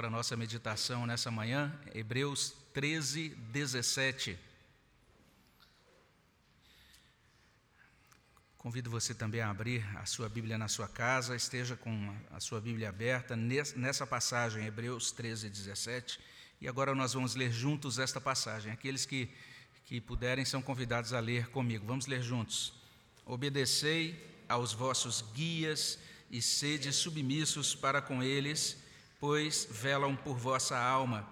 [0.00, 4.38] para a nossa meditação nessa manhã, Hebreus 13, 17.
[8.56, 12.62] Convido você também a abrir a sua Bíblia na sua casa, esteja com a sua
[12.62, 16.18] Bíblia aberta nessa passagem, Hebreus 13, 17.
[16.62, 18.72] E agora nós vamos ler juntos esta passagem.
[18.72, 19.28] Aqueles que,
[19.84, 21.84] que puderem são convidados a ler comigo.
[21.86, 22.72] Vamos ler juntos.
[23.26, 25.98] Obedecei aos vossos guias
[26.30, 28.78] e sede submissos para com eles,
[29.20, 31.28] pois velam por vossa alma,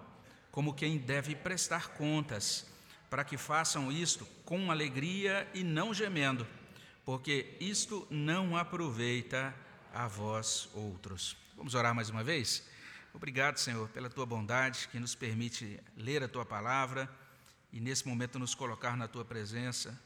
[0.51, 2.65] como quem deve prestar contas,
[3.09, 6.45] para que façam isto com alegria e não gemendo,
[7.03, 9.53] porque isto não aproveita
[9.93, 11.35] a vós outros.
[11.57, 12.63] Vamos orar mais uma vez?
[13.13, 17.09] Obrigado, Senhor, pela tua bondade que nos permite ler a tua palavra
[17.73, 19.99] e nesse momento nos colocar na tua presença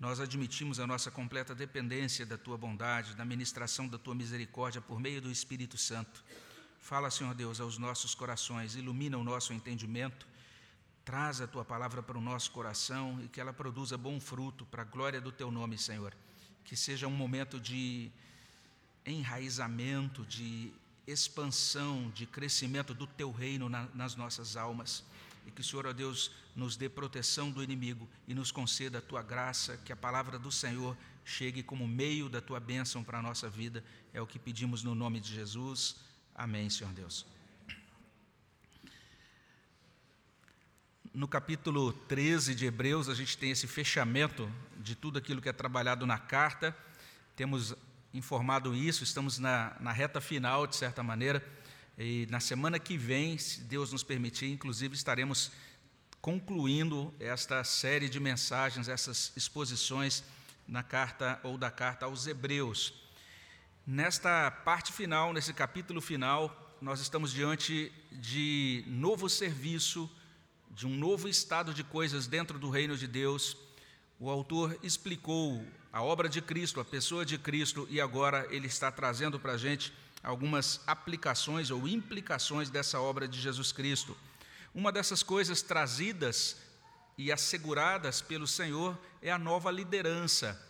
[0.00, 4.98] nós admitimos a nossa completa dependência da tua bondade, da ministração da tua misericórdia por
[4.98, 6.24] meio do Espírito Santo.
[6.80, 10.26] Fala, Senhor Deus, aos nossos corações, ilumina o nosso entendimento,
[11.04, 14.82] traz a tua palavra para o nosso coração e que ela produza bom fruto para
[14.82, 16.14] a glória do teu nome, Senhor.
[16.64, 18.10] Que seja um momento de
[19.06, 20.72] enraizamento, de
[21.06, 25.04] expansão, de crescimento do teu reino na, nas nossas almas
[25.46, 29.02] e que o Senhor, ó Deus, nos dê proteção do inimigo e nos conceda a
[29.02, 33.22] tua graça, que a palavra do Senhor chegue como meio da tua bênção para a
[33.22, 33.84] nossa vida.
[34.12, 35.96] É o que pedimos no nome de Jesus.
[36.40, 37.26] Amém, Senhor Deus.
[41.12, 45.52] No capítulo 13 de Hebreus, a gente tem esse fechamento de tudo aquilo que é
[45.52, 46.74] trabalhado na carta.
[47.36, 47.74] Temos
[48.14, 51.46] informado isso, estamos na, na reta final, de certa maneira.
[51.98, 55.52] E na semana que vem, se Deus nos permitir, inclusive estaremos
[56.22, 60.24] concluindo esta série de mensagens, essas exposições
[60.66, 62.94] na carta ou da carta aos Hebreus.
[63.86, 70.08] Nesta parte final, nesse capítulo final, nós estamos diante de novo serviço,
[70.70, 73.56] de um novo estado de coisas dentro do reino de Deus.
[74.18, 78.92] O autor explicou a obra de Cristo, a pessoa de Cristo, e agora ele está
[78.92, 79.92] trazendo para a gente
[80.22, 84.16] algumas aplicações ou implicações dessa obra de Jesus Cristo.
[84.74, 86.58] Uma dessas coisas trazidas
[87.16, 90.69] e asseguradas pelo Senhor é a nova liderança.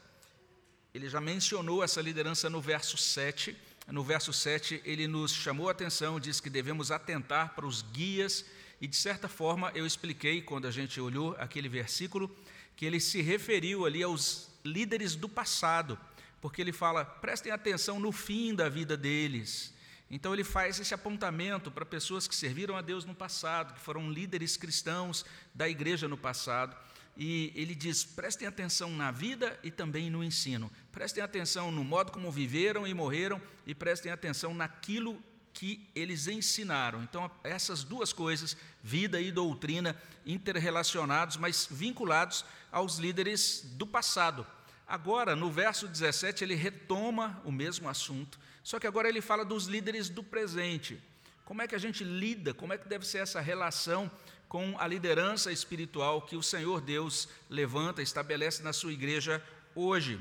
[0.95, 3.57] Ele já mencionou essa liderança no verso 7.
[3.89, 8.45] No verso 7, ele nos chamou a atenção, diz que devemos atentar para os guias,
[8.81, 12.35] e de certa forma eu expliquei, quando a gente olhou aquele versículo,
[12.77, 15.99] que ele se referiu ali aos líderes do passado
[16.41, 19.75] porque ele fala: prestem atenção no fim da vida deles.
[20.11, 24.11] Então ele faz esse apontamento para pessoas que serviram a Deus no passado, que foram
[24.11, 25.25] líderes cristãos
[25.55, 26.77] da igreja no passado.
[27.23, 30.73] E ele diz: prestem atenção na vida e também no ensino.
[30.91, 35.23] Prestem atenção no modo como viveram e morreram, e prestem atenção naquilo
[35.53, 37.03] que eles ensinaram.
[37.03, 39.95] Então, essas duas coisas, vida e doutrina,
[40.25, 42.43] interrelacionados, mas vinculados
[42.73, 44.47] aos líderes do passado.
[44.89, 49.67] Agora, no verso 17, ele retoma o mesmo assunto, só que agora ele fala dos
[49.67, 50.99] líderes do presente.
[51.45, 54.11] Como é que a gente lida, como é que deve ser essa relação
[54.51, 59.41] com a liderança espiritual que o Senhor Deus levanta, estabelece na sua igreja
[59.77, 60.21] hoje?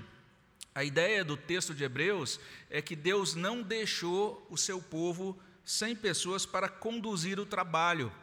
[0.76, 5.36] A ideia do texto de Hebreus é que Deus não deixou o seu povo
[5.66, 8.14] sem pessoas para conduzir o trabalho.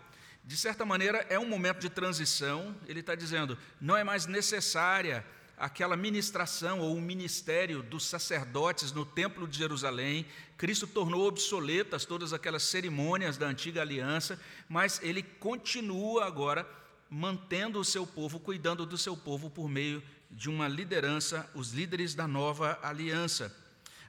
[0.44, 5.26] De certa maneira, é um momento de transição, ele está dizendo, não é mais necessária
[5.56, 10.26] aquela ministração ou o ministério dos sacerdotes no Templo de Jerusalém.
[10.56, 16.68] Cristo tornou obsoletas todas aquelas cerimônias da antiga aliança, mas ele continua agora
[17.08, 22.14] mantendo o seu povo, cuidando do seu povo por meio de uma liderança, os líderes
[22.14, 23.54] da nova aliança.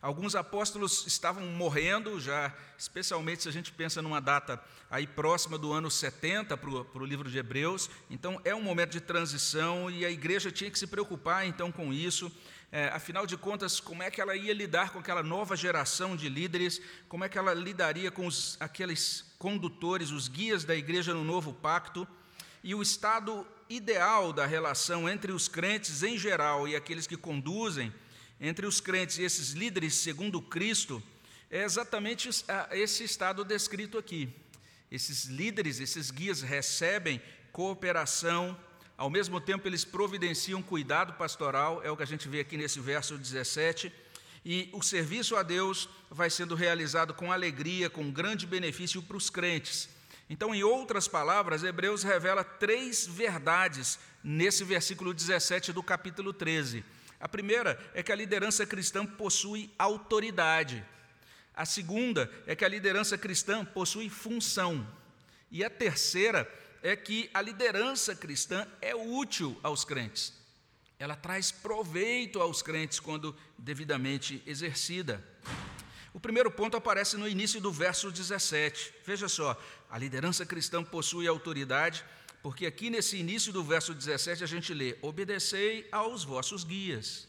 [0.02, 5.74] Alguns apóstolos estavam morrendo já, especialmente se a gente pensa numa data aí próxima do
[5.74, 7.90] ano 70 para o livro de Hebreus.
[8.09, 11.91] Então é um momento de transição e a igreja tinha que se preocupar então com
[11.91, 12.31] isso.
[12.72, 16.29] É, afinal de contas, como é que ela ia lidar com aquela nova geração de
[16.29, 16.79] líderes?
[17.08, 21.53] Como é que ela lidaria com os, aqueles condutores, os guias da igreja no novo
[21.53, 22.08] pacto?
[22.64, 27.93] E o estado ideal da relação entre os crentes em geral e aqueles que conduzem
[28.39, 31.01] entre os crentes e esses líderes segundo Cristo
[31.49, 32.29] é exatamente
[32.72, 34.29] esse estado descrito aqui.
[34.91, 38.57] Esses líderes, esses guias recebem cooperação,
[38.97, 42.79] ao mesmo tempo eles providenciam cuidado pastoral, é o que a gente vê aqui nesse
[42.79, 43.91] verso 17,
[44.45, 49.29] e o serviço a Deus vai sendo realizado com alegria, com grande benefício para os
[49.29, 49.90] crentes.
[50.29, 56.83] Então, em outras palavras, Hebreus revela três verdades nesse versículo 17 do capítulo 13.
[57.19, 60.85] A primeira é que a liderança cristã possui autoridade.
[61.53, 64.87] A segunda é que a liderança cristã possui função.
[65.49, 66.47] E a terceira
[66.84, 70.34] é que a liderança cristã é útil aos crentes.
[70.99, 75.23] Ela traz proveito aos crentes quando devidamente exercida.
[76.14, 78.93] O primeiro ponto aparece no início do verso 17.
[79.05, 79.59] Veja só,
[79.90, 82.03] a liderança cristã possui autoridade,
[82.47, 87.28] porque aqui nesse início do verso 17 a gente lê: Obedecei aos vossos guias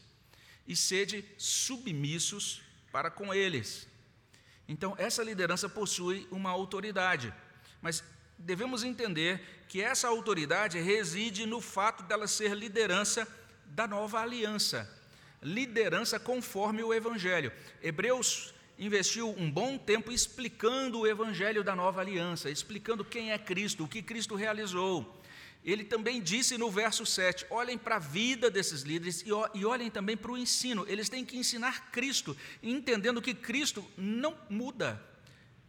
[0.65, 3.85] e sede submissos para com eles.
[4.65, 7.33] Então, essa liderança possui uma autoridade,
[7.81, 8.01] mas
[8.37, 13.27] devemos entender que essa autoridade reside no fato dela ser liderança
[13.65, 14.89] da nova aliança,
[15.43, 17.51] liderança conforme o Evangelho.
[17.81, 23.83] Hebreus investiu um bom tempo explicando o Evangelho da nova aliança, explicando quem é Cristo,
[23.83, 25.21] o que Cristo realizou.
[25.63, 30.15] Ele também disse no verso 7: olhem para a vida desses líderes e olhem também
[30.15, 30.85] para o ensino.
[30.87, 35.03] Eles têm que ensinar Cristo, entendendo que Cristo não muda,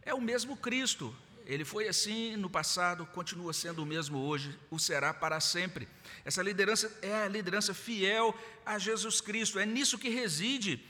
[0.01, 1.13] é o mesmo Cristo.
[1.45, 5.85] Ele foi assim no passado, continua sendo o mesmo hoje, o será para sempre.
[6.23, 8.33] Essa liderança é a liderança fiel
[8.65, 10.81] a Jesus Cristo, é nisso que reside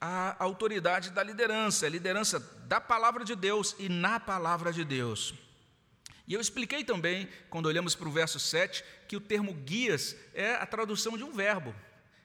[0.00, 5.34] a autoridade da liderança, a liderança da palavra de Deus e na palavra de Deus.
[6.26, 10.54] E eu expliquei também, quando olhamos para o verso 7, que o termo guias é
[10.54, 11.74] a tradução de um verbo.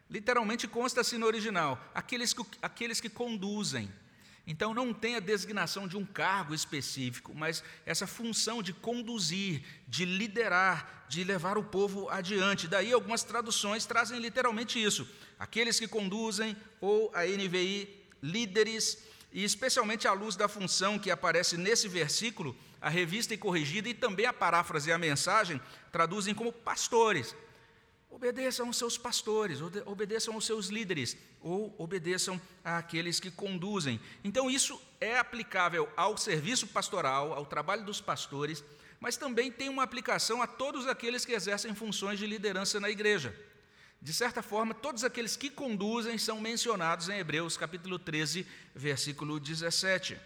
[0.10, 3.92] Literalmente consta assim no original: aqueles que, aqueles que conduzem.
[4.46, 10.04] Então não tem a designação de um cargo específico, mas essa função de conduzir, de
[10.04, 12.68] liderar, de levar o povo adiante.
[12.68, 15.08] Daí algumas traduções trazem literalmente isso:
[15.42, 17.90] aqueles que conduzem, ou a NVI,
[18.22, 19.00] líderes,
[19.34, 23.94] e especialmente à luz da função que aparece nesse versículo a revista e corrigida e
[23.96, 25.60] também a paráfrase e a mensagem
[25.92, 27.36] traduzem como pastores.
[28.08, 34.00] Obedeçam aos seus pastores, obedeçam aos seus líderes, ou obedeçam àqueles que conduzem.
[34.24, 38.64] Então, isso é aplicável ao serviço pastoral, ao trabalho dos pastores,
[39.00, 43.36] mas também tem uma aplicação a todos aqueles que exercem funções de liderança na igreja.
[44.02, 50.18] De certa forma, todos aqueles que conduzem são mencionados em Hebreus capítulo 13, versículo 17.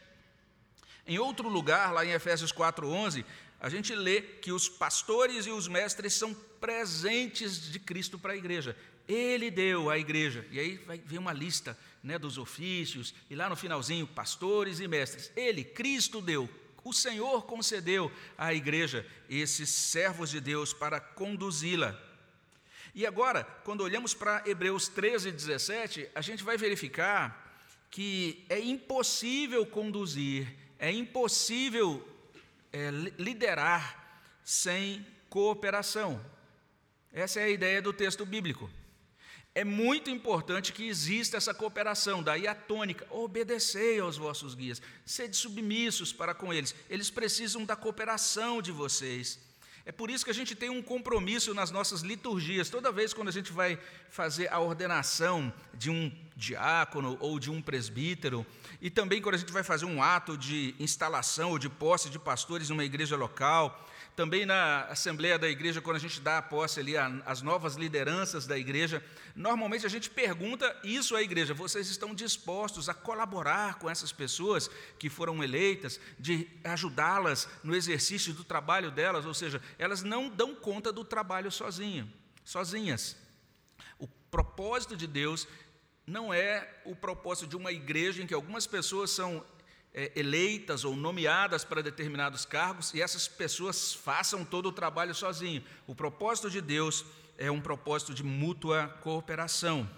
[1.06, 3.25] Em outro lugar, lá em Efésios 4:11,
[3.60, 8.38] a gente lê que os pastores e os mestres são presentes de Cristo para a
[8.38, 8.77] igreja.
[9.07, 10.48] Ele deu à igreja.
[10.51, 14.88] E aí vai vir uma lista né, dos ofícios, e lá no finalzinho, pastores e
[14.88, 15.31] mestres.
[15.36, 16.50] Ele, Cristo, deu.
[16.83, 22.00] O Senhor concedeu à igreja esses servos de Deus para conduzi-la.
[22.96, 27.44] E agora, quando olhamos para Hebreus 13, 17, a gente vai verificar
[27.92, 30.48] que é impossível conduzir
[30.80, 32.06] é impossível
[32.72, 36.24] é, liderar sem cooperação.
[37.12, 38.70] Essa é a ideia do texto bíblico.
[39.54, 45.38] É muito importante que exista essa cooperação, daí a tônica, obedecei aos vossos guias, sede
[45.38, 49.40] submissos para com eles, eles precisam da cooperação de vocês.
[49.86, 52.70] É por isso que a gente tem um compromisso nas nossas liturgias.
[52.70, 53.78] Toda vez quando a gente vai
[54.10, 58.46] fazer a ordenação de um diácono ou de um presbítero,
[58.82, 62.20] e também quando a gente vai fazer um ato de instalação ou de posse de
[62.20, 63.86] pastores em uma igreja local,
[64.16, 68.48] também na assembleia da igreja, quando a gente dá a posse ali às novas lideranças
[68.48, 69.04] da igreja,
[69.36, 74.70] normalmente a gente pergunta isso à igreja: vocês estão dispostos a colaborar com essas pessoas
[74.98, 79.26] que foram eleitas, de ajudá-las no exercício do trabalho delas?
[79.26, 82.10] Ou seja, elas não dão conta do trabalho sozinho,
[82.44, 83.18] sozinhas.
[84.00, 85.46] O propósito de Deus
[86.06, 89.44] não é o propósito de uma igreja em que algumas pessoas são
[89.94, 95.64] é, eleitas ou nomeadas para determinados cargos e essas pessoas façam todo o trabalho sozinho.
[95.88, 97.06] O propósito de Deus
[97.38, 99.90] é um propósito de mútua cooperação.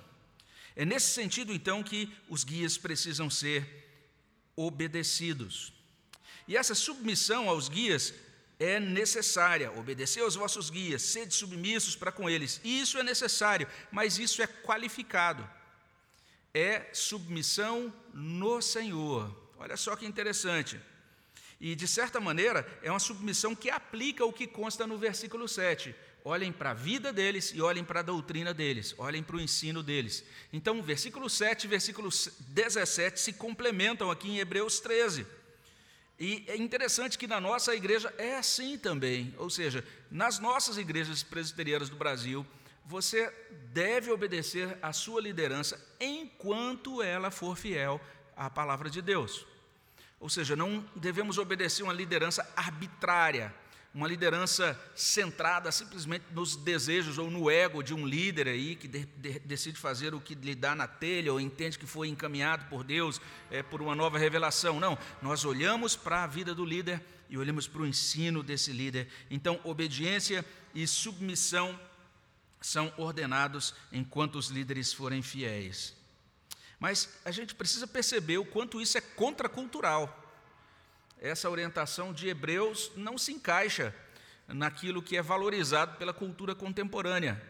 [0.76, 3.86] É nesse sentido, então, que os guias precisam ser
[4.56, 5.74] obedecidos.
[6.48, 8.14] E essa submissão aos guias
[8.60, 9.72] é necessária.
[9.72, 12.62] Obedecer aos vossos guias, sede submissos para com eles.
[12.64, 15.57] Isso é necessário, mas isso é qualificado.
[16.54, 19.34] É submissão no Senhor.
[19.58, 20.80] Olha só que interessante.
[21.60, 25.96] E, de certa maneira, é uma submissão que aplica o que consta no versículo 7.
[26.24, 29.82] Olhem para a vida deles e olhem para a doutrina deles, olhem para o ensino
[29.82, 30.24] deles.
[30.52, 35.26] Então, versículo 7 e versículo 17 se complementam aqui em Hebreus 13.
[36.20, 41.22] E é interessante que na nossa igreja é assim também, ou seja, nas nossas igrejas
[41.22, 42.46] presbiterianas do Brasil,
[42.86, 43.32] você
[43.72, 45.80] deve obedecer à sua liderança
[46.48, 48.00] enquanto ela for fiel
[48.36, 49.46] à palavra de Deus.
[50.18, 53.54] Ou seja, não devemos obedecer uma liderança arbitrária,
[53.94, 59.06] uma liderança centrada simplesmente nos desejos ou no ego de um líder aí que de,
[59.18, 62.84] de, decide fazer o que lhe dá na telha ou entende que foi encaminhado por
[62.84, 63.20] Deus
[63.52, 64.80] é, por uma nova revelação.
[64.80, 69.10] Não, nós olhamos para a vida do líder e olhamos para o ensino desse líder.
[69.30, 71.78] Então, obediência e submissão
[72.62, 75.98] são ordenados enquanto os líderes forem fiéis.
[76.80, 80.26] Mas a gente precisa perceber o quanto isso é contracultural
[81.20, 83.94] essa orientação de Hebreus não se encaixa
[84.48, 87.42] naquilo que é valorizado pela cultura contemporânea.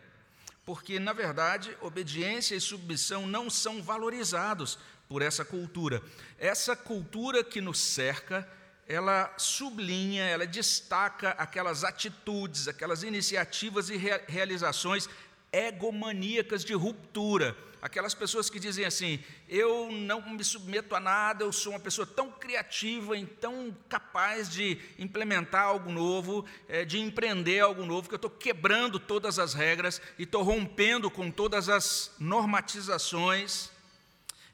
[0.66, 6.02] Porque, na verdade, obediência e submissão não são valorizados por essa cultura.
[6.38, 8.48] Essa cultura que nos cerca,
[8.88, 15.10] ela sublinha, ela destaca aquelas atitudes, aquelas iniciativas e realizações
[15.52, 21.52] egomaníacas de ruptura aquelas pessoas que dizem assim: eu não me submeto a nada, eu
[21.52, 27.86] sou uma pessoa tão criativa, tão capaz de implementar algo novo, é, de empreender algo
[27.86, 33.72] novo, que eu estou quebrando todas as regras e estou rompendo com todas as normatizações.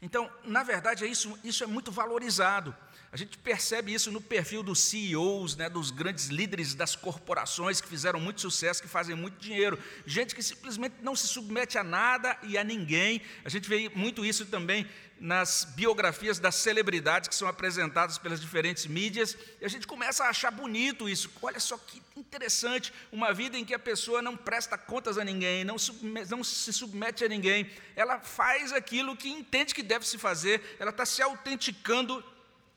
[0.01, 2.75] Então, na verdade, é isso, isso é muito valorizado.
[3.13, 7.87] A gente percebe isso no perfil dos CEOs, né, dos grandes líderes das corporações que
[7.87, 9.77] fizeram muito sucesso, que fazem muito dinheiro.
[10.03, 13.21] Gente que simplesmente não se submete a nada e a ninguém.
[13.45, 14.89] A gente vê muito isso também
[15.19, 20.29] nas biografias das celebridades que são apresentadas pelas diferentes mídias, e a gente começa a
[20.29, 21.31] achar bonito isso.
[21.39, 25.63] Olha só que interessante, uma vida em que a pessoa não presta contas a ninguém,
[25.63, 30.17] não, submete, não se submete a ninguém, ela faz aquilo que entende que deve se
[30.17, 32.23] fazer, ela está se autenticando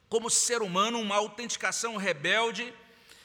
[0.08, 2.72] como ser humano, uma autenticação rebelde.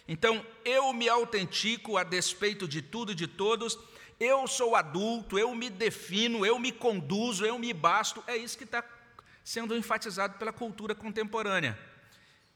[0.08, 3.78] Então, eu me autentico a despeito de tudo e de todos.
[4.20, 8.24] Eu sou adulto, eu me defino, eu me conduzo, eu me basto.
[8.28, 8.84] É isso que está
[9.44, 11.78] sendo enfatizado pela cultura contemporânea.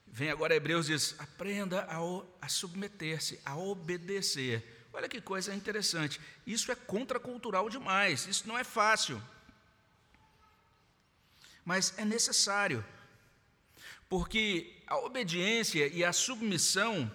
[0.07, 1.97] Vem agora Hebreus diz: aprenda a,
[2.45, 4.87] a submeter-se, a obedecer.
[4.93, 6.21] Olha que coisa interessante.
[6.47, 9.21] Isso é contracultural demais, isso não é fácil.
[11.65, 12.85] Mas é necessário
[14.09, 17.11] porque a obediência e a submissão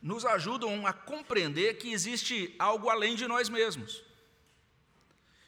[0.00, 4.02] nos ajudam a compreender que existe algo além de nós mesmos.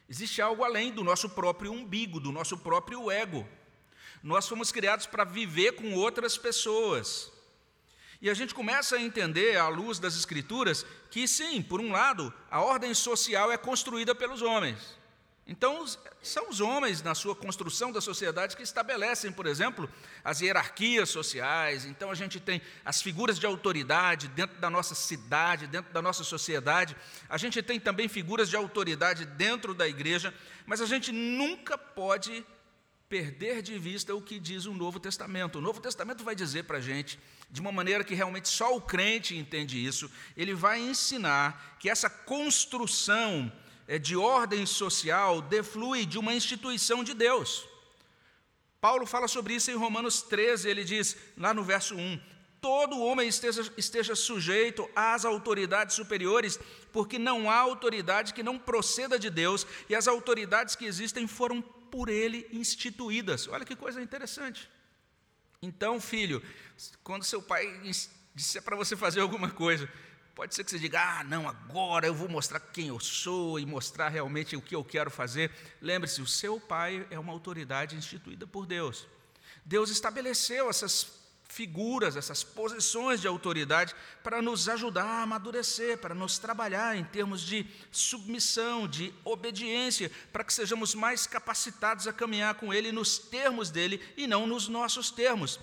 [0.08, 3.46] Existe algo além do nosso próprio umbigo, do nosso próprio ego.
[4.22, 7.30] Nós fomos criados para viver com outras pessoas.
[8.20, 12.34] E a gente começa a entender, à luz das Escrituras, que sim, por um lado,
[12.50, 14.99] a ordem social é construída pelos homens.
[15.46, 15.84] Então,
[16.22, 19.90] são os homens, na sua construção da sociedade, que estabelecem, por exemplo,
[20.22, 21.84] as hierarquias sociais.
[21.84, 26.22] Então, a gente tem as figuras de autoridade dentro da nossa cidade, dentro da nossa
[26.22, 26.96] sociedade.
[27.28, 30.32] A gente tem também figuras de autoridade dentro da igreja,
[30.66, 32.46] mas a gente nunca pode
[33.08, 35.58] perder de vista o que diz o Novo Testamento.
[35.58, 37.18] O Novo Testamento vai dizer para a gente,
[37.50, 42.08] de uma maneira que realmente só o crente entende isso, ele vai ensinar que essa
[42.08, 43.52] construção
[43.98, 47.66] de ordem social deflui de uma instituição de Deus.
[48.80, 52.20] Paulo fala sobre isso em Romanos 13, ele diz, lá no verso 1:
[52.60, 56.58] Todo homem esteja, esteja sujeito às autoridades superiores,
[56.92, 61.60] porque não há autoridade que não proceda de Deus, e as autoridades que existem foram
[61.60, 63.48] por ele instituídas.
[63.48, 64.70] Olha que coisa interessante.
[65.60, 66.42] Então, filho,
[67.02, 67.82] quando seu pai
[68.34, 69.90] disser para você fazer alguma coisa,
[70.40, 73.66] Pode ser que você diga, ah, não, agora eu vou mostrar quem eu sou e
[73.66, 75.50] mostrar realmente o que eu quero fazer.
[75.82, 79.06] Lembre-se, o seu pai é uma autoridade instituída por Deus.
[79.66, 81.12] Deus estabeleceu essas
[81.46, 83.94] figuras, essas posições de autoridade
[84.24, 90.42] para nos ajudar a amadurecer, para nos trabalhar em termos de submissão, de obediência, para
[90.42, 95.10] que sejamos mais capacitados a caminhar com Ele nos termos dele e não nos nossos
[95.10, 95.60] termos.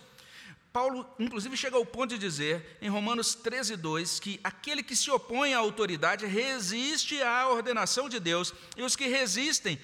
[0.77, 5.09] Paulo, inclusive, chega ao ponto de dizer, em Romanos 13, 2, que aquele que se
[5.09, 9.79] opõe à autoridade resiste à ordenação de Deus, e os que resistem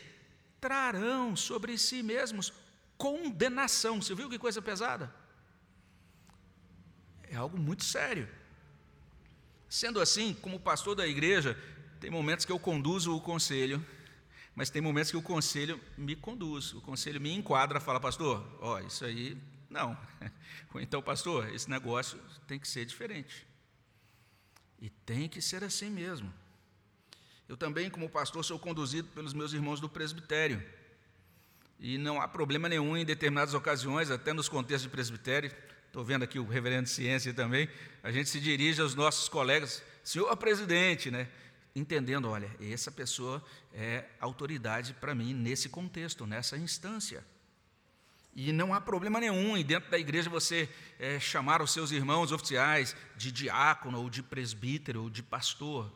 [0.62, 2.54] trarão sobre si mesmos
[2.96, 4.00] condenação.
[4.00, 5.12] Você viu que coisa pesada?
[7.24, 8.30] É algo muito sério.
[9.68, 11.58] Sendo assim, como pastor da igreja,
[12.00, 13.84] tem momentos que eu conduzo o conselho,
[14.54, 18.80] mas tem momentos que o conselho me conduz, o conselho me enquadra, fala, pastor, ó,
[18.82, 19.36] isso aí
[19.74, 19.98] não.
[20.74, 23.46] Ou então, pastor, esse negócio tem que ser diferente.
[24.80, 26.34] E tem que ser assim mesmo.
[27.50, 30.64] Eu também, como pastor, sou conduzido pelos meus irmãos do presbitério.
[31.80, 35.54] E não há problema nenhum em determinadas ocasiões, até nos contextos de presbitério,
[35.88, 37.68] estou vendo aqui o reverendo Ciência também,
[38.02, 41.28] a gente se dirige aos nossos colegas, senhor presidente, né?
[41.76, 47.26] entendendo, olha, essa pessoa é autoridade para mim nesse contexto, nessa instância.
[48.36, 52.32] E não há problema nenhum em dentro da igreja você é, chamar os seus irmãos
[52.32, 55.92] oficiais de diácono, ou de presbítero, ou de pastor.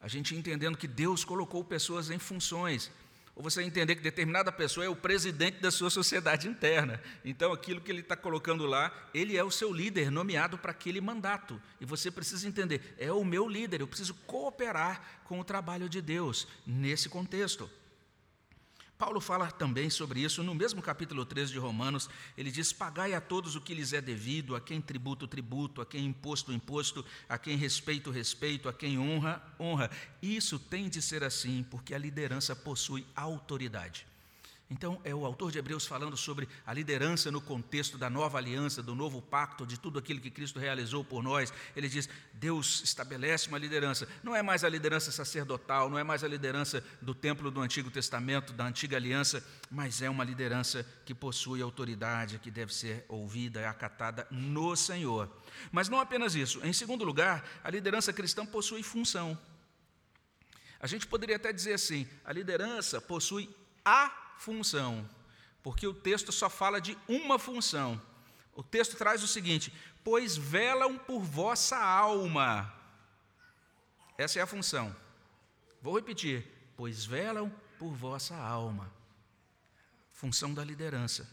[0.00, 2.90] A gente entendendo que Deus colocou pessoas em funções.
[3.34, 7.00] Ou você entender que determinada pessoa é o presidente da sua sociedade interna.
[7.24, 11.00] Então, aquilo que ele está colocando lá, ele é o seu líder, nomeado para aquele
[11.00, 11.60] mandato.
[11.80, 16.00] E você precisa entender: é o meu líder, eu preciso cooperar com o trabalho de
[16.00, 17.70] Deus nesse contexto.
[18.98, 22.08] Paulo fala também sobre isso no mesmo capítulo 13 de Romanos.
[22.36, 25.86] Ele diz: Pagai a todos o que lhes é devido, a quem tributo, tributo, a
[25.86, 29.90] quem imposto, imposto, a quem respeito, respeito, a quem honra, honra.
[30.22, 34.06] Isso tem de ser assim, porque a liderança possui autoridade.
[34.68, 38.82] Então, é o autor de Hebreus falando sobre a liderança no contexto da nova aliança,
[38.82, 41.52] do novo pacto, de tudo aquilo que Cristo realizou por nós.
[41.76, 44.08] Ele diz: Deus estabelece uma liderança.
[44.24, 47.92] Não é mais a liderança sacerdotal, não é mais a liderança do templo do Antigo
[47.92, 53.60] Testamento, da antiga aliança, mas é uma liderança que possui autoridade, que deve ser ouvida
[53.60, 55.30] e acatada no Senhor.
[55.70, 56.60] Mas não apenas isso.
[56.66, 59.38] Em segundo lugar, a liderança cristã possui função.
[60.80, 63.48] A gente poderia até dizer assim: a liderança possui
[63.84, 65.08] a função,
[65.62, 68.00] porque o texto só fala de uma função.
[68.54, 69.72] O texto traz o seguinte:
[70.04, 72.72] pois velam por vossa alma.
[74.16, 74.94] Essa é a função.
[75.82, 78.90] Vou repetir: pois velam por vossa alma.
[80.12, 81.28] Função da liderança.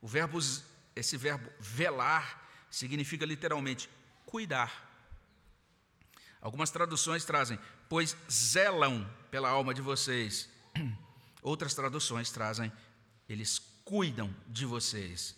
[0.00, 0.38] O verbo,
[0.94, 3.88] esse verbo velar significa literalmente
[4.26, 4.86] cuidar.
[6.40, 10.48] Algumas traduções trazem, pois zelam pela alma de vocês.
[11.42, 12.72] Outras traduções trazem,
[13.28, 15.36] eles cuidam de vocês.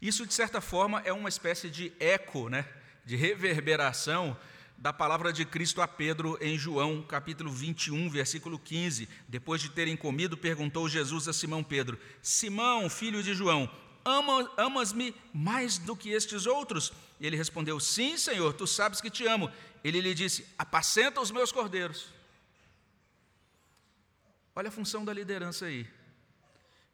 [0.00, 2.66] Isso, de certa forma, é uma espécie de eco, né,
[3.04, 4.36] de reverberação
[4.80, 9.06] da palavra de Cristo a Pedro em João, capítulo 21, versículo 15.
[9.28, 13.70] Depois de terem comido, perguntou Jesus a Simão Pedro: Simão, filho de João,
[14.02, 16.94] ama, amas-me mais do que estes outros?
[17.20, 19.52] E ele respondeu: Sim, Senhor, tu sabes que te amo.
[19.84, 22.06] Ele lhe disse: Apacenta os meus cordeiros.
[24.60, 25.88] Olha a função da liderança aí.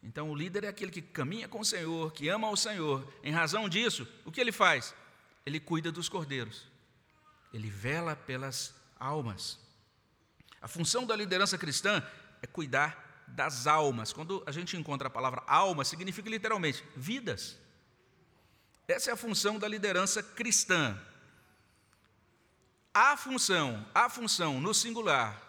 [0.00, 3.12] Então, o líder é aquele que caminha com o Senhor, que ama o Senhor.
[3.24, 4.94] Em razão disso, o que ele faz?
[5.44, 6.68] Ele cuida dos cordeiros,
[7.52, 9.58] ele vela pelas almas.
[10.62, 12.00] A função da liderança cristã
[12.40, 14.12] é cuidar das almas.
[14.12, 17.58] Quando a gente encontra a palavra alma, significa literalmente vidas.
[18.86, 20.96] Essa é a função da liderança cristã.
[22.94, 25.45] A função, a função no singular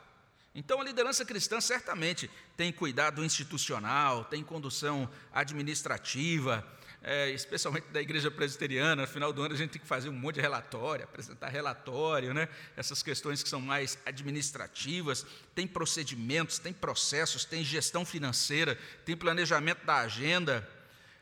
[0.60, 6.66] então, a liderança cristã certamente tem cuidado institucional, tem condução administrativa,
[7.04, 9.04] é, especialmente da igreja presbiteriana.
[9.04, 12.34] No final do ano, a gente tem que fazer um monte de relatório, apresentar relatório,
[12.34, 12.50] né?
[12.76, 15.28] essas questões que são mais administrativas.
[15.54, 20.68] Tem procedimentos, tem processos, tem gestão financeira, tem planejamento da agenda,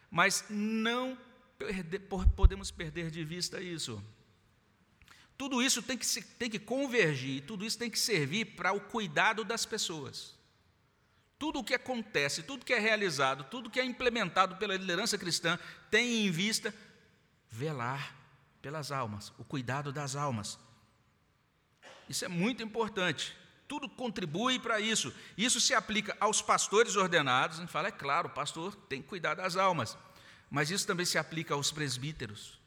[0.10, 1.18] mas não
[2.38, 4.02] podemos perder de vista isso.
[5.38, 9.44] Tudo isso tem que, tem que convergir, tudo isso tem que servir para o cuidado
[9.44, 10.34] das pessoas.
[11.38, 15.60] Tudo o que acontece, tudo que é realizado, tudo que é implementado pela liderança cristã
[15.92, 16.74] tem em vista
[17.50, 18.16] velar
[18.62, 20.58] pelas almas, o cuidado das almas.
[22.08, 23.36] Isso é muito importante.
[23.68, 25.14] Tudo contribui para isso.
[25.38, 27.58] Isso se aplica aos pastores ordenados.
[27.58, 29.98] A gente fala, é claro, o pastor tem que cuidar das almas.
[30.50, 32.60] Mas isso também se aplica aos presbíteros,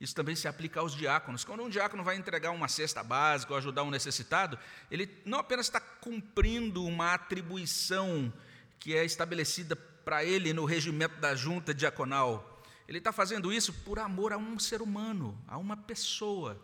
[0.00, 1.44] isso também se aplica aos diáconos.
[1.44, 4.58] Quando um diácono vai entregar uma cesta básica ou ajudar um necessitado,
[4.90, 8.32] ele não apenas está cumprindo uma atribuição
[8.78, 13.98] que é estabelecida para ele no regimento da junta diaconal, ele está fazendo isso por
[13.98, 16.60] amor a um ser humano, a uma pessoa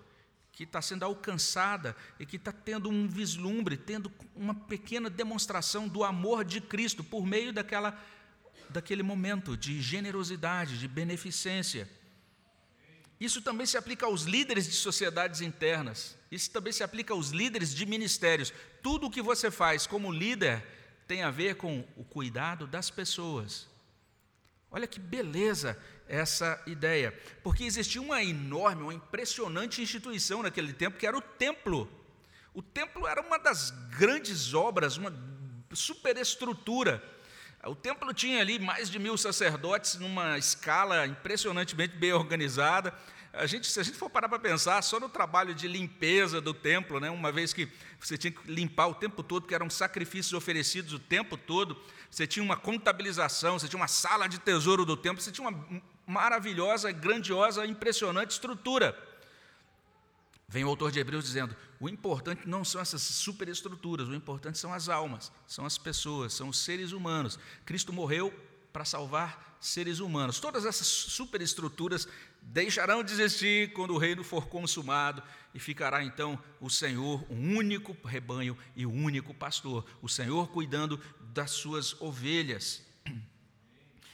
[0.51, 6.03] que está sendo alcançada e que está tendo um vislumbre, tendo uma pequena demonstração do
[6.03, 7.97] amor de Cristo por meio daquela,
[8.71, 11.89] daquele momento de generosidade, de beneficência.
[13.19, 16.17] Isso também se aplica aos líderes de sociedades internas.
[16.31, 18.53] Isso também se aplica aos líderes de ministérios.
[18.83, 20.63] Tudo o que você faz como líder
[21.07, 23.69] tem a ver com o cuidado das pessoas.
[24.71, 31.07] Olha que beleza essa ideia, porque existia uma enorme, uma impressionante instituição naquele tempo, que
[31.07, 31.91] era o templo.
[32.53, 35.13] O templo era uma das grandes obras, uma
[35.73, 37.03] superestrutura.
[37.67, 42.95] O templo tinha ali mais de mil sacerdotes numa escala impressionantemente bem organizada.
[43.33, 46.55] A gente, se a gente for parar para pensar só no trabalho de limpeza do
[46.55, 50.33] templo, né, uma vez que você tinha que limpar o tempo todo, porque eram sacrifícios
[50.33, 51.77] oferecidos o tempo todo,
[52.09, 55.83] você tinha uma contabilização, você tinha uma sala de tesouro do templo, você tinha uma
[56.07, 58.97] maravilhosa, grandiosa, impressionante estrutura.
[60.49, 64.73] Vem o autor de Hebreus dizendo: o importante não são essas superestruturas, o importante são
[64.73, 67.39] as almas, são as pessoas, são os seres humanos.
[67.65, 68.33] Cristo morreu
[68.73, 70.39] para salvar seres humanos.
[70.39, 72.07] Todas essas superestruturas
[72.43, 75.23] deixarão de existir quando o reino for consumado
[75.55, 80.49] e ficará então o Senhor, um único rebanho e o um único pastor, o Senhor
[80.49, 81.01] cuidando
[81.33, 82.85] das suas ovelhas.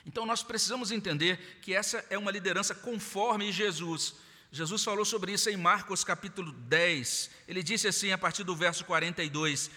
[0.06, 4.14] Então nós precisamos entender que essa é uma liderança conforme Jesus.
[4.54, 7.30] Jesus falou sobre isso em Marcos capítulo 10.
[7.48, 9.70] Ele disse assim a partir do verso 42: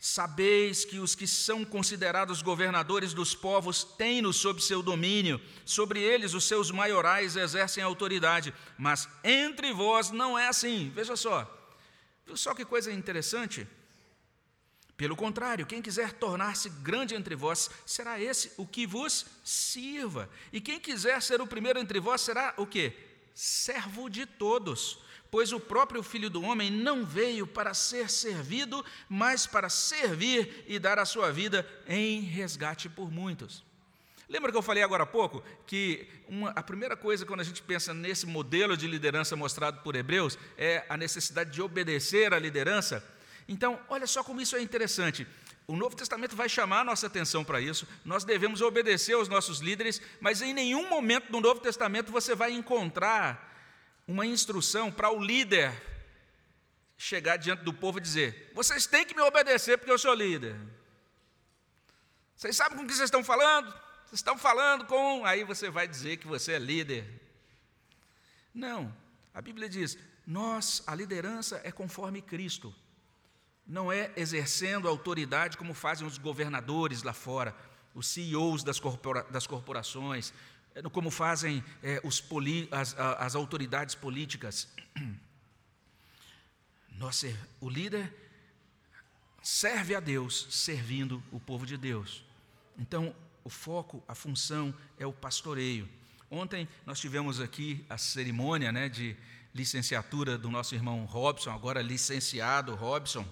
[0.00, 6.32] Sabeis que os que são considerados governadores dos povos têm-nos sob seu domínio, sobre eles
[6.32, 10.90] os seus maiorais exercem autoridade, mas entre vós não é assim.
[10.94, 11.46] Veja só,
[12.24, 13.68] viu só que coisa interessante?
[14.96, 20.30] Pelo contrário, quem quiser tornar-se grande entre vós, será esse o que vos sirva.
[20.50, 23.12] E quem quiser ser o primeiro entre vós, será o que?
[23.34, 24.98] Servo de todos.
[25.30, 30.78] Pois o próprio Filho do Homem não veio para ser servido, mas para servir e
[30.78, 33.64] dar a sua vida em resgate por muitos.
[34.28, 37.62] Lembra que eu falei agora há pouco que uma, a primeira coisa quando a gente
[37.62, 43.04] pensa nesse modelo de liderança mostrado por Hebreus é a necessidade de obedecer à liderança?
[43.46, 45.26] Então, olha só como isso é interessante.
[45.66, 47.88] O Novo Testamento vai chamar a nossa atenção para isso.
[48.04, 52.52] Nós devemos obedecer aos nossos líderes, mas em nenhum momento do Novo Testamento você vai
[52.52, 53.52] encontrar
[54.06, 55.72] uma instrução para o líder
[56.98, 60.54] chegar diante do povo e dizer: vocês têm que me obedecer porque eu sou líder.
[62.36, 63.70] Vocês sabem com o que vocês estão falando?
[64.04, 65.24] Vocês estão falando com.
[65.24, 67.08] Aí você vai dizer que você é líder.
[68.52, 68.94] Não.
[69.32, 69.96] A Bíblia diz:
[70.26, 72.74] nós, a liderança é conforme Cristo
[73.66, 77.54] não é exercendo autoridade como fazem os governadores lá fora,
[77.94, 80.32] os CEOs das, corpora, das corporações,
[80.74, 82.02] é, como fazem é,
[82.70, 84.68] as, as, autoridades políticas.
[86.98, 88.12] Nossa, o líder
[89.42, 92.24] serve a Deus servindo o povo de Deus.
[92.78, 95.88] Então, o foco, a função é o pastoreio.
[96.30, 99.16] Ontem nós tivemos aqui a cerimônia né, de
[99.54, 103.24] licenciatura do nosso irmão Robson, agora licenciado Robson.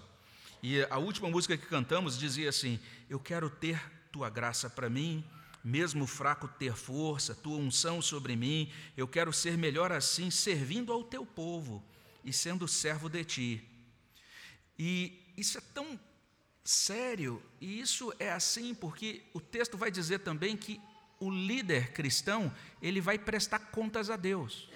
[0.62, 2.78] E a última música que cantamos dizia assim:
[3.10, 5.24] Eu quero ter tua graça para mim,
[5.64, 8.72] mesmo fraco ter força, tua unção sobre mim.
[8.96, 11.82] Eu quero ser melhor assim, servindo ao teu povo
[12.24, 13.68] e sendo servo de ti.
[14.78, 15.98] E isso é tão
[16.64, 20.80] sério, e isso é assim porque o texto vai dizer também que
[21.18, 24.68] o líder cristão, ele vai prestar contas a Deus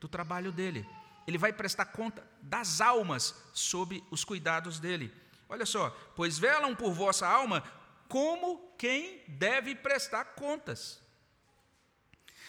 [0.00, 0.86] do trabalho dele
[1.26, 5.12] ele vai prestar conta das almas sob os cuidados dele.
[5.48, 7.62] Olha só, pois velam por vossa alma
[8.08, 11.00] como quem deve prestar contas.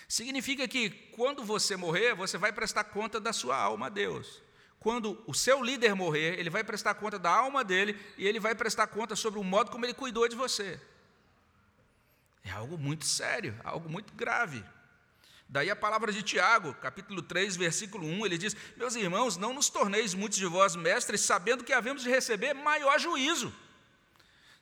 [0.07, 4.41] Significa que quando você morrer, você vai prestar conta da sua alma a Deus.
[4.79, 8.53] Quando o seu líder morrer, ele vai prestar conta da alma dele e ele vai
[8.53, 10.79] prestar conta sobre o modo como ele cuidou de você.
[12.43, 14.63] É algo muito sério, algo muito grave.
[15.47, 19.69] Daí a palavra de Tiago, capítulo 3, versículo 1, ele diz: Meus irmãos, não nos
[19.69, 23.53] torneis muitos de vós mestres, sabendo que havemos de receber maior juízo.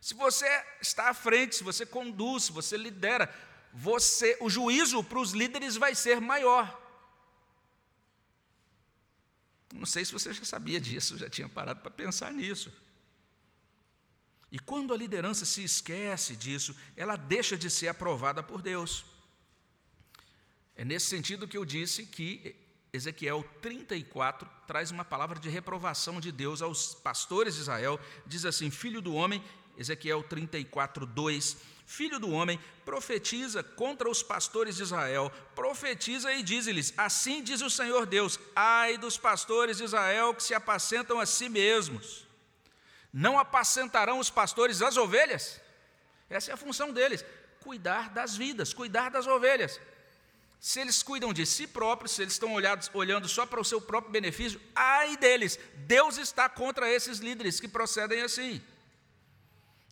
[0.02, 0.46] Se você
[0.82, 3.34] está à frente, se você conduz, se você lidera,
[3.74, 6.80] você, o juízo para os líderes vai ser maior.
[9.74, 12.72] Não sei se você já sabia disso, já tinha parado para pensar nisso.
[14.52, 19.13] E quando a liderança se esquece disso, ela deixa de ser aprovada por Deus.
[20.76, 22.56] É nesse sentido que eu disse que
[22.92, 28.00] Ezequiel 34 traz uma palavra de reprovação de Deus aos pastores de Israel.
[28.26, 29.44] Diz assim: Filho do homem,
[29.78, 31.74] Ezequiel 34, 2.
[31.86, 37.70] Filho do homem, profetiza contra os pastores de Israel, profetiza e diz-lhes: Assim diz o
[37.70, 42.26] Senhor Deus: Ai dos pastores de Israel que se apacentam a si mesmos.
[43.12, 45.60] Não apacentarão os pastores as ovelhas?
[46.30, 47.24] Essa é a função deles:
[47.60, 49.80] cuidar das vidas, cuidar das ovelhas.
[50.64, 53.82] Se eles cuidam de si próprios, se eles estão olhados, olhando só para o seu
[53.82, 58.62] próprio benefício, ai deles, Deus está contra esses líderes que procedem assim.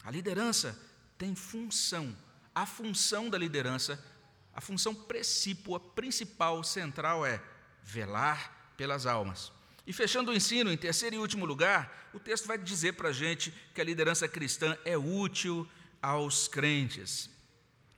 [0.01, 0.79] A liderança
[1.17, 2.15] tem função,
[2.55, 4.01] a função da liderança,
[4.53, 7.43] a função precípua, principal, central é
[7.83, 9.51] velar pelas almas.
[9.85, 13.13] E fechando o ensino, em terceiro e último lugar, o texto vai dizer para a
[13.13, 15.67] gente que a liderança cristã é útil
[16.01, 17.29] aos crentes.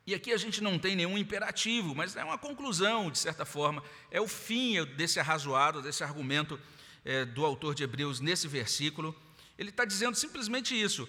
[0.06, 3.82] E aqui a gente não tem nenhum imperativo, mas é uma conclusão, de certa forma,
[4.12, 6.60] é o fim desse arrazoado, desse argumento
[7.06, 9.16] é, do autor de Hebreus nesse versículo.
[9.58, 11.08] Ele está dizendo simplesmente isso: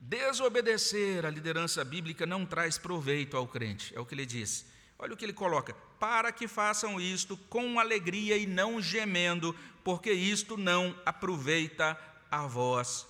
[0.00, 4.66] desobedecer à liderança bíblica não traz proveito ao crente, é o que ele diz.
[4.98, 10.12] Olha o que ele coloca: para que façam isto com alegria e não gemendo, porque
[10.12, 11.98] isto não aproveita
[12.30, 13.06] a vós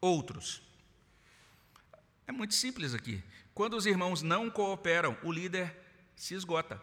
[0.00, 0.62] outros.
[2.26, 3.22] É muito simples aqui.
[3.60, 5.76] Quando os irmãos não cooperam, o líder
[6.16, 6.80] se esgota.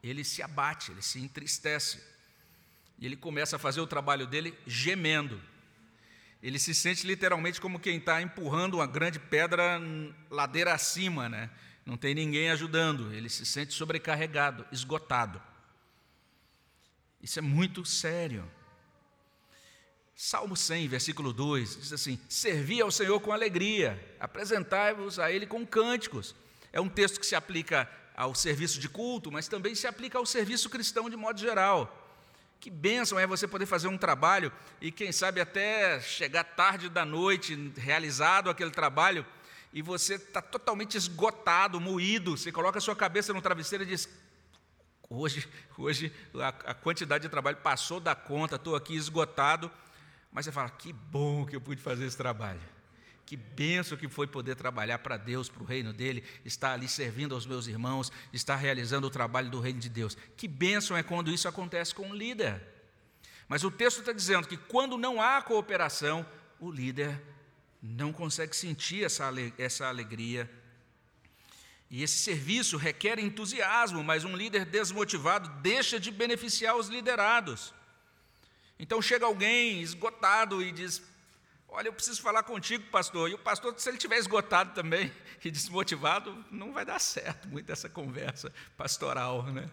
[0.00, 2.00] Ele se abate, ele se entristece.
[3.00, 5.42] E ele começa a fazer o trabalho dele gemendo.
[6.40, 9.80] Ele se sente literalmente como quem está empurrando uma grande pedra
[10.30, 11.50] ladeira acima, né?
[11.84, 13.12] Não tem ninguém ajudando.
[13.12, 15.42] Ele se sente sobrecarregado, esgotado.
[17.20, 18.48] Isso é muito sério.
[20.16, 25.66] Salmo 100, versículo 2, diz assim: Servi ao Senhor com alegria, apresentai-vos a Ele com
[25.66, 26.34] cânticos.
[26.72, 30.24] É um texto que se aplica ao serviço de culto, mas também se aplica ao
[30.24, 32.00] serviço cristão de modo geral.
[32.60, 37.04] Que bênção é você poder fazer um trabalho e, quem sabe, até chegar tarde da
[37.04, 39.26] noite, realizado aquele trabalho,
[39.72, 42.36] e você está totalmente esgotado, moído.
[42.36, 44.08] Você coloca a sua cabeça no travesseiro e diz:
[45.10, 49.70] Hoje, hoje a, a quantidade de trabalho passou da conta, estou aqui esgotado.
[50.34, 52.60] Mas você fala: Que bom que eu pude fazer esse trabalho.
[53.24, 57.34] Que benção que foi poder trabalhar para Deus, para o reino dele, estar ali servindo
[57.34, 60.14] aos meus irmãos, estar realizando o trabalho do reino de Deus.
[60.36, 62.60] Que benção é quando isso acontece com um líder.
[63.48, 66.26] Mas o texto está dizendo que quando não há cooperação,
[66.60, 67.18] o líder
[67.80, 70.50] não consegue sentir essa alegria.
[71.90, 77.72] E esse serviço requer entusiasmo, mas um líder desmotivado deixa de beneficiar os liderados.
[78.78, 81.02] Então chega alguém esgotado e diz:
[81.68, 83.30] Olha, eu preciso falar contigo, pastor.
[83.30, 85.12] E o pastor, se ele estiver esgotado também
[85.44, 89.68] e desmotivado, não vai dar certo muito essa conversa pastoral, né?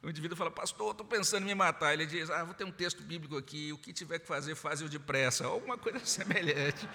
[0.00, 1.92] O indivíduo fala, pastor, estou pensando em me matar.
[1.92, 4.88] Ele diz, ah, vou ter um texto bíblico aqui, o que tiver que fazer, faz-o
[4.88, 5.44] depressa.
[5.44, 6.88] Alguma coisa semelhante.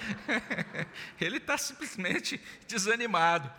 [1.19, 3.51] ele está simplesmente desanimado.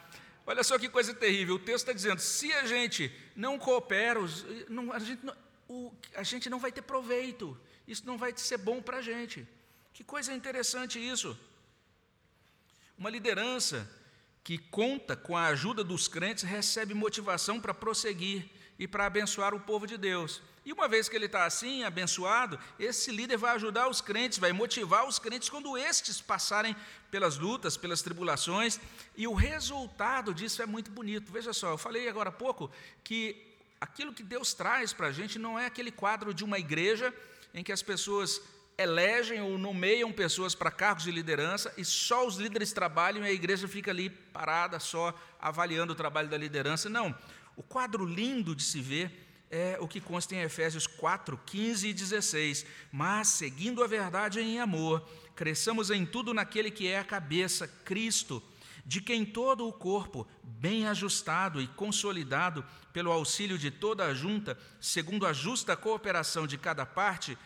[0.46, 1.56] Olha só que coisa terrível.
[1.56, 4.18] O texto está dizendo, se a gente não coopera,
[4.68, 5.34] não, a, gente não,
[5.68, 7.58] o, a gente não vai ter proveito.
[7.86, 9.46] Isso não vai ser bom para a gente.
[9.92, 11.38] Que coisa interessante isso.
[12.98, 13.88] Uma liderança
[14.42, 19.60] que conta com a ajuda dos crentes recebe motivação para prosseguir e para abençoar o
[19.60, 20.42] povo de Deus.
[20.64, 24.52] E uma vez que ele está assim, abençoado, esse líder vai ajudar os crentes, vai
[24.52, 26.74] motivar os crentes quando estes passarem
[27.10, 28.80] pelas lutas, pelas tribulações,
[29.14, 31.30] e o resultado disso é muito bonito.
[31.30, 32.70] Veja só, eu falei agora há pouco
[33.02, 37.12] que aquilo que Deus traz para a gente não é aquele quadro de uma igreja
[37.52, 38.40] em que as pessoas
[38.76, 43.32] elegem ou nomeiam pessoas para cargos de liderança e só os líderes trabalham e a
[43.32, 46.88] igreja fica ali parada só avaliando o trabalho da liderança.
[46.88, 47.14] Não.
[47.56, 51.94] O quadro lindo de se ver é o que consta em Efésios 4, 15 e
[51.94, 52.66] 16.
[52.90, 58.42] Mas, seguindo a verdade em amor, cresçamos em tudo naquele que é a cabeça, Cristo,
[58.84, 64.58] de quem todo o corpo, bem ajustado e consolidado pelo auxílio de toda a junta,
[64.80, 67.36] segundo a justa cooperação de cada parte,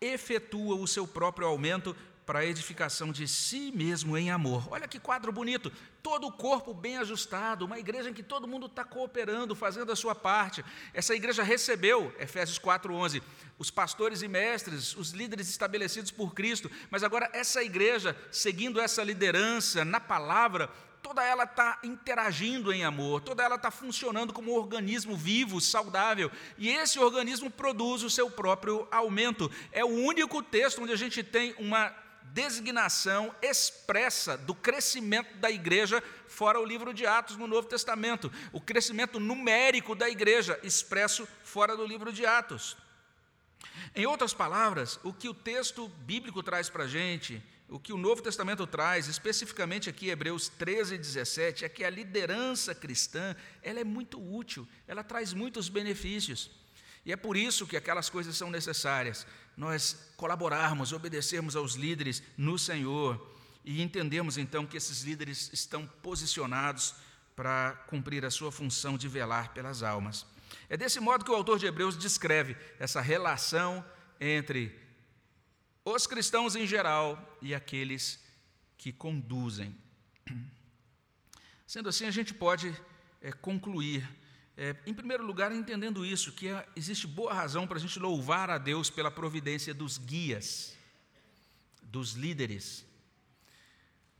[0.00, 4.66] efetua o seu próprio aumento para a edificação de si mesmo em amor.
[4.70, 5.70] Olha que quadro bonito,
[6.02, 9.96] todo o corpo bem ajustado, uma igreja em que todo mundo está cooperando, fazendo a
[9.96, 10.64] sua parte.
[10.94, 13.22] Essa igreja recebeu, Efésios 4,11,
[13.58, 19.02] os pastores e mestres, os líderes estabelecidos por Cristo, mas agora essa igreja, seguindo essa
[19.04, 20.70] liderança na palavra,
[21.04, 26.32] toda ela está interagindo em amor, toda ela está funcionando como um organismo vivo, saudável,
[26.56, 29.50] e esse organismo produz o seu próprio aumento.
[29.70, 31.94] É o único texto onde a gente tem uma
[32.32, 38.58] designação expressa do crescimento da igreja, fora o livro de Atos no Novo Testamento, o
[38.58, 42.78] crescimento numérico da igreja, expresso fora do livro de Atos.
[43.94, 47.98] Em outras palavras, o que o texto bíblico traz para a gente o que o
[47.98, 53.84] Novo Testamento traz, especificamente aqui Hebreus 13, 17, é que a liderança cristã ela é
[53.84, 56.50] muito útil, ela traz muitos benefícios.
[57.06, 59.26] E é por isso que aquelas coisas são necessárias.
[59.56, 66.94] Nós colaborarmos, obedecermos aos líderes no Senhor e entendemos então que esses líderes estão posicionados
[67.34, 70.24] para cumprir a sua função de velar pelas almas.
[70.68, 73.84] É desse modo que o autor de Hebreus descreve essa relação
[74.20, 74.78] entre
[75.84, 78.22] os cristãos em geral e aqueles
[78.78, 79.76] que conduzem.
[81.66, 82.74] Sendo assim, a gente pode
[83.20, 84.08] é, concluir,
[84.56, 88.48] é, em primeiro lugar, entendendo isso, que é, existe boa razão para a gente louvar
[88.50, 90.76] a Deus pela providência dos guias,
[91.82, 92.86] dos líderes,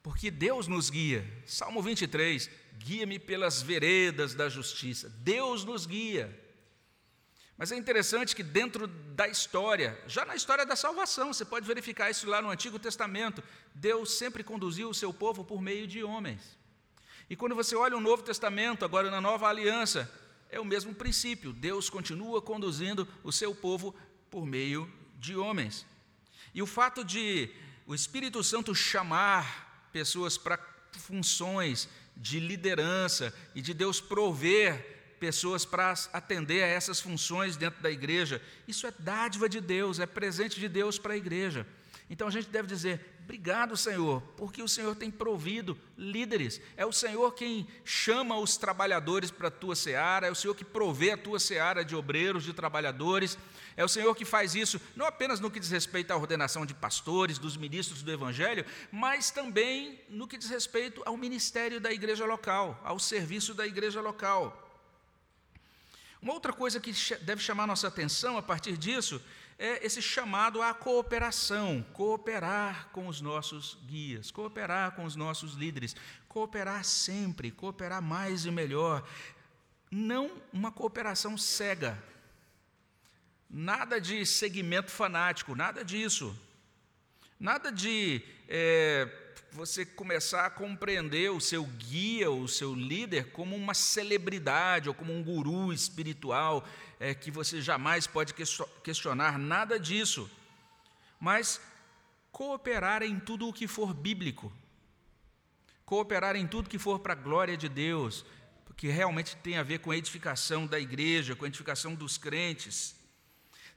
[0.03, 1.25] porque Deus nos guia.
[1.47, 5.09] Salmo 23, guia-me pelas veredas da justiça.
[5.09, 6.41] Deus nos guia.
[7.57, 12.11] Mas é interessante que dentro da história, já na história da salvação, você pode verificar
[12.11, 13.43] isso lá no Antigo Testamento,
[13.75, 16.59] Deus sempre conduziu o seu povo por meio de homens.
[17.31, 20.11] E quando você olha o Novo Testamento, agora na Nova Aliança,
[20.51, 21.53] é o mesmo princípio.
[21.53, 23.95] Deus continua conduzindo o seu povo
[24.31, 25.87] por meio de homens.
[26.53, 27.51] E o fato de
[27.87, 30.59] o Espírito Santo chamar pessoas para
[30.93, 37.91] funções de liderança e de Deus prover pessoas para atender a essas funções dentro da
[37.91, 38.43] igreja.
[38.69, 41.67] Isso é dádiva de Deus, é presente de Deus para a igreja.
[42.11, 46.61] Então a gente deve dizer: Obrigado, Senhor, porque o Senhor tem provido líderes.
[46.77, 50.65] É o Senhor quem chama os trabalhadores para a tua seara, é o Senhor que
[50.65, 53.39] provê a tua seara de obreiros, de trabalhadores.
[53.79, 56.75] É o Senhor que faz isso, não apenas no que diz respeito à ordenação de
[56.75, 62.27] pastores, dos ministros do Evangelho, mas também no que diz respeito ao ministério da igreja
[62.27, 64.61] local, ao serviço da igreja local.
[66.21, 69.19] Uma outra coisa que deve chamar nossa atenção a partir disso
[69.59, 75.95] é esse chamado à cooperação, cooperar com os nossos guias, cooperar com os nossos líderes,
[76.29, 79.07] cooperar sempre, cooperar mais e melhor.
[79.91, 82.03] Não uma cooperação cega,
[83.49, 86.37] nada de segmento fanático, nada disso.
[87.39, 89.09] Nada de é,
[89.55, 95.13] você começar a compreender o seu guia, o seu líder, como uma celebridade ou como
[95.13, 96.67] um guru espiritual
[96.99, 98.35] é, que você jamais pode
[98.83, 100.29] questionar, nada disso.
[101.21, 101.61] Mas
[102.33, 104.53] cooperar em tudo o que for bíblico,
[105.87, 108.27] cooperar em tudo que for para a glória de Deus,
[108.77, 112.97] que realmente tem a ver com a edificação da igreja, com a edificação dos crentes.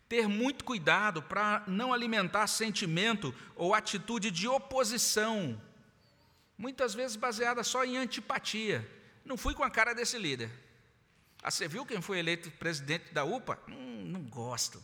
[0.08, 5.62] Ter muito cuidado para não alimentar sentimento ou atitude de oposição,
[6.58, 8.90] muitas vezes baseada só em antipatia.
[9.26, 10.50] Não fui com a cara desse líder.
[11.44, 13.60] Ah, você viu quem foi eleito presidente da UPA?
[13.68, 14.84] Hum, não gosto.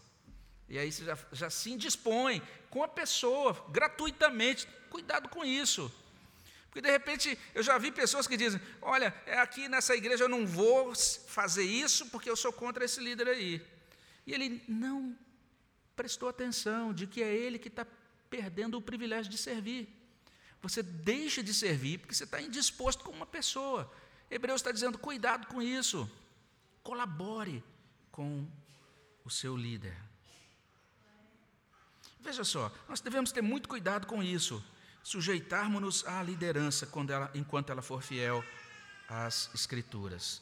[0.68, 4.68] E aí você já, já se indispõe com a pessoa, gratuitamente.
[4.90, 5.92] Cuidado com isso.
[6.66, 10.30] Porque de repente eu já vi pessoas que dizem: Olha, é aqui nessa igreja eu
[10.30, 10.94] não vou
[11.28, 13.62] fazer isso porque eu sou contra esse líder aí.
[14.26, 15.18] E ele não
[15.96, 17.86] prestou atenção de que é ele que está
[18.30, 19.88] perdendo o privilégio de servir.
[20.62, 23.92] Você deixa de servir porque você está indisposto com uma pessoa.
[24.32, 26.10] Hebreus está dizendo: cuidado com isso.
[26.82, 27.64] Colabore
[28.12, 28.48] com
[29.24, 29.96] o seu líder.
[32.20, 34.64] Veja só, nós devemos ter muito cuidado com isso.
[35.04, 38.44] Sujeitarmos-nos à liderança ela, enquanto ela for fiel
[39.10, 40.42] às Escrituras.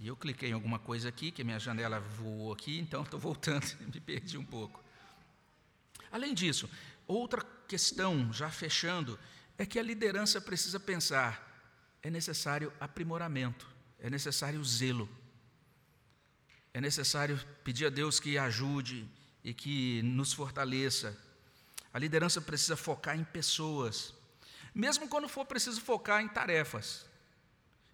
[0.00, 3.66] E eu cliquei em alguma coisa aqui, que minha janela voou aqui, então estou voltando,
[3.92, 4.82] me perdi um pouco.
[6.10, 6.70] Além disso,
[7.06, 9.18] outra questão, já fechando,
[9.58, 11.48] é que a liderança precisa pensar
[12.02, 13.66] é necessário aprimoramento,
[13.98, 15.06] é necessário zelo,
[16.72, 19.06] é necessário pedir a Deus que ajude
[19.44, 21.14] e que nos fortaleça.
[21.92, 24.14] A liderança precisa focar em pessoas,
[24.74, 27.09] mesmo quando for preciso focar em tarefas.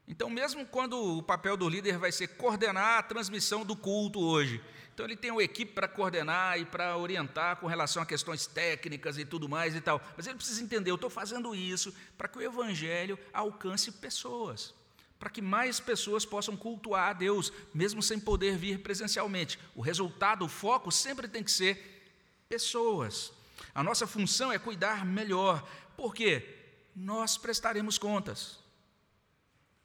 [0.08, 4.62] Então, mesmo quando o papel do líder vai ser coordenar a transmissão do culto hoje,
[4.94, 9.18] então ele tem uma equipe para coordenar e para orientar com relação a questões técnicas
[9.18, 10.00] e tudo mais e tal.
[10.16, 14.72] Mas ele precisa entender, eu estou fazendo isso para que o evangelho alcance pessoas,
[15.18, 19.58] para que mais pessoas possam cultuar a Deus, mesmo sem poder vir presencialmente.
[19.74, 22.08] O resultado, o foco sempre tem que ser
[22.48, 23.32] pessoas.
[23.74, 25.62] A nossa função é cuidar melhor,
[25.94, 26.56] porque
[26.94, 28.65] nós prestaremos contas.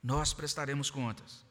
[0.01, 1.45] Nós prestaremos contas.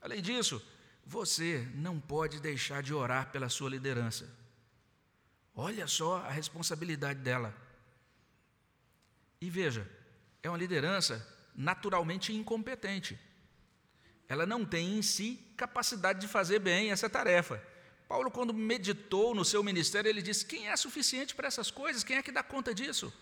[0.00, 0.62] Além disso,
[1.06, 4.28] você não pode deixar de orar pela sua liderança.
[5.54, 7.54] Olha só a responsabilidade dela.
[9.40, 9.88] E veja,
[10.42, 13.18] é uma liderança naturalmente incompetente.
[14.28, 17.62] Ela não tem em si capacidade de fazer bem essa tarefa.
[18.08, 22.02] Paulo, quando meditou no seu ministério, ele disse: Quem é suficiente para essas coisas?
[22.02, 23.12] Quem é que dá conta disso?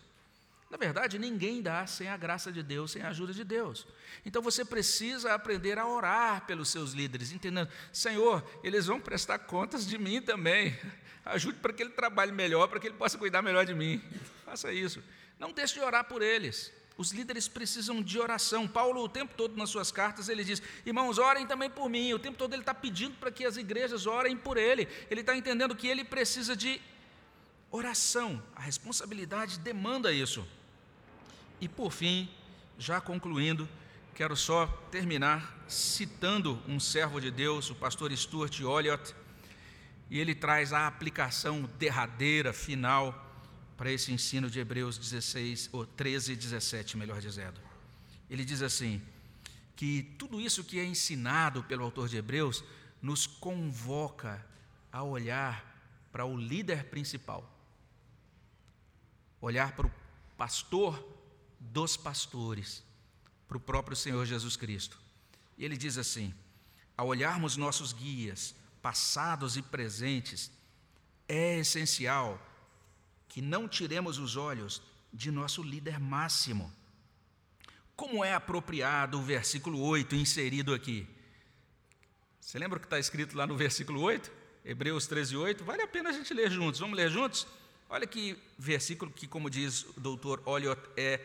[0.73, 3.87] Na verdade, ninguém dá sem a graça de Deus, sem a ajuda de Deus.
[4.25, 9.87] Então você precisa aprender a orar pelos seus líderes, entendendo, Senhor, eles vão prestar contas
[9.87, 10.75] de mim também.
[11.27, 14.03] Ajude para que ele trabalhe melhor, para que ele possa cuidar melhor de mim.
[14.47, 15.03] Faça isso.
[15.39, 16.73] Não deixe de orar por eles.
[16.97, 18.67] Os líderes precisam de oração.
[18.67, 22.15] Paulo, o tempo todo nas suas cartas, ele diz: Irmãos, orem também por mim.
[22.15, 24.89] O tempo todo ele está pedindo para que as igrejas orem por ele.
[25.11, 26.81] Ele está entendendo que ele precisa de
[27.71, 28.43] oração.
[28.57, 30.49] A responsabilidade demanda isso.
[31.63, 32.29] E por fim,
[32.77, 33.69] já concluindo,
[34.17, 39.15] quero só terminar citando um servo de Deus, o pastor Stuart Olliott,
[40.11, 43.15] e ele traz a aplicação derradeira, final,
[43.77, 47.61] para esse ensino de Hebreus 16, ou 13 e 17, melhor dizendo.
[48.29, 49.01] Ele diz assim:
[49.77, 52.65] que tudo isso que é ensinado pelo autor de Hebreus
[53.01, 54.45] nos convoca
[54.91, 55.65] a olhar
[56.11, 57.49] para o líder principal,
[59.41, 59.93] olhar para o
[60.37, 61.22] pastor
[61.71, 62.83] dos pastores
[63.47, 64.99] para o próprio Senhor Jesus Cristo.
[65.57, 66.35] E ele diz assim:
[66.97, 70.51] ao olharmos nossos guias, passados e presentes,
[71.29, 72.41] é essencial
[73.29, 74.83] que não tiremos os olhos
[75.13, 76.73] de nosso líder máximo.
[77.95, 81.07] Como é apropriado o versículo 8 inserido aqui?
[82.41, 84.31] Você lembra o que está escrito lá no versículo 8?
[84.65, 85.65] Hebreus 13, 8?
[85.65, 86.81] Vale a pena a gente ler juntos.
[86.81, 87.47] Vamos ler juntos?
[87.89, 91.21] Olha que versículo que, como diz o doutor Oliot, é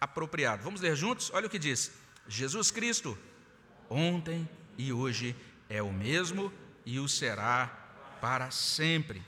[0.00, 0.62] apropriado.
[0.62, 1.30] Vamos ler juntos?
[1.34, 1.92] Olha o que diz:
[2.26, 3.18] Jesus Cristo,
[3.88, 4.48] ontem
[4.78, 5.36] e hoje
[5.68, 6.52] é o mesmo
[6.86, 7.66] e o será
[8.20, 9.22] para sempre.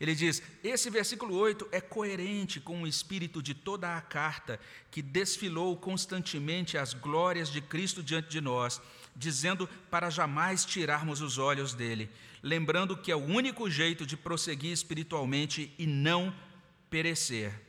[0.00, 4.60] Ele diz: esse versículo 8 é coerente com o espírito de toda a carta
[4.90, 8.80] que desfilou constantemente as glórias de Cristo diante de nós,
[9.14, 12.10] dizendo para jamais tirarmos os olhos dele,
[12.42, 16.34] lembrando que é o único jeito de prosseguir espiritualmente e não
[16.88, 17.67] perecer.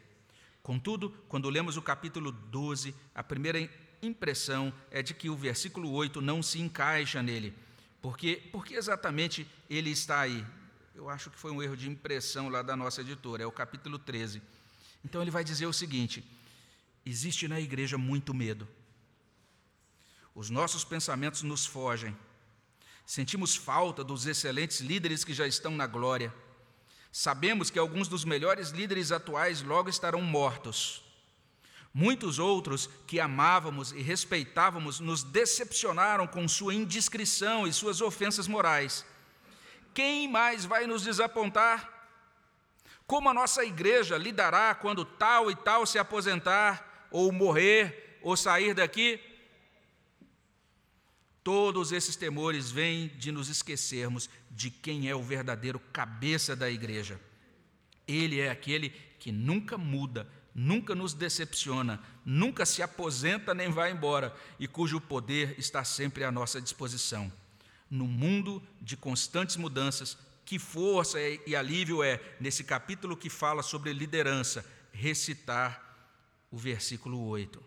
[0.70, 3.68] Contudo, quando lemos o capítulo 12, a primeira
[4.04, 7.56] impressão é de que o versículo 8 não se encaixa nele.
[8.00, 10.46] Porque, porque exatamente ele está aí?
[10.94, 13.98] Eu acho que foi um erro de impressão lá da nossa editora, é o capítulo
[13.98, 14.44] 13.
[15.04, 16.24] Então ele vai dizer o seguinte:
[17.04, 18.68] existe na igreja muito medo.
[20.36, 22.16] Os nossos pensamentos nos fogem.
[23.08, 26.32] Sentimos falta dos excelentes líderes que já estão na glória.
[27.12, 31.04] Sabemos que alguns dos melhores líderes atuais logo estarão mortos.
[31.94, 39.06] Muitos outros que amávamos e respeitávamos nos decepcionaram com sua indiscrição e suas ofensas morais.
[39.94, 41.92] Quem mais vai nos desapontar?
[43.08, 48.76] Como a nossa igreja lidará quando tal e tal se aposentar, ou morrer, ou sair
[48.76, 49.20] daqui?
[51.44, 57.20] Todos esses temores vêm de nos esquecermos de quem é o verdadeiro cabeça da igreja.
[58.08, 64.36] Ele é aquele que nunca muda, nunca nos decepciona, nunca se aposenta nem vai embora
[64.60, 67.32] e cujo poder está sempre à nossa disposição.
[67.90, 73.94] No mundo de constantes mudanças, que força e alívio é, nesse capítulo que fala sobre
[73.94, 75.90] liderança, recitar
[76.52, 77.62] o versículo 8.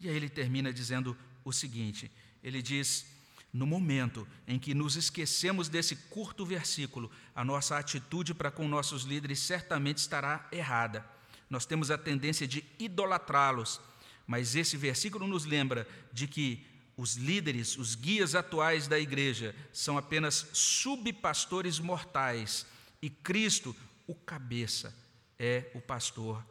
[0.00, 2.10] E aí ele termina dizendo o seguinte:
[2.46, 3.14] ele diz.
[3.52, 9.04] No momento em que nos esquecemos desse curto versículo, a nossa atitude para com nossos
[9.04, 11.16] líderes certamente estará errada
[11.48, 13.80] nós temos a tendência de idolatrá-los,
[14.26, 16.66] mas esse versículo nos lembra de que
[16.96, 22.66] os líderes, os guias atuais da igreja, são apenas subpastores mortais
[23.00, 23.76] e Cristo,
[24.06, 24.94] o cabeça,
[25.38, 26.44] é o pastor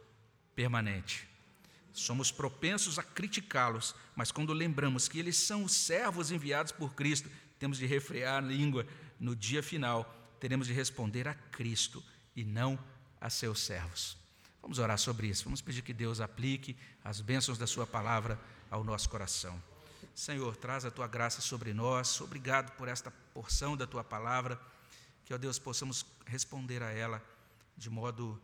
[0.54, 1.28] permanente.
[1.96, 7.30] Somos propensos a criticá-los, mas quando lembramos que eles são os servos enviados por Cristo,
[7.58, 8.86] temos de refrear a língua.
[9.18, 10.04] No dia final,
[10.38, 12.04] teremos de responder a Cristo
[12.36, 12.78] e não
[13.18, 14.14] a seus servos.
[14.60, 15.44] Vamos orar sobre isso.
[15.44, 18.38] Vamos pedir que Deus aplique as bênçãos da Sua palavra
[18.70, 19.58] ao nosso coração.
[20.14, 22.20] Senhor, traz a tua graça sobre nós.
[22.20, 24.60] Obrigado por esta porção da tua palavra.
[25.24, 27.22] Que, ó Deus, possamos responder a ela
[27.74, 28.38] de modo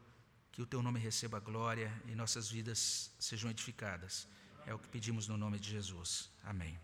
[0.53, 4.29] que o teu nome receba glória e nossas vidas sejam edificadas.
[4.67, 6.31] É o que pedimos no nome de Jesus.
[6.45, 6.79] Amém.